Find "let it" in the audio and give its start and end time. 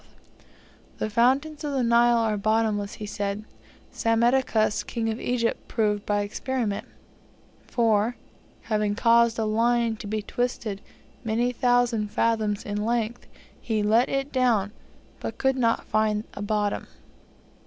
13.83-14.31